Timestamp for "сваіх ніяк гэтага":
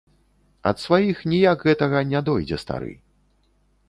0.85-2.01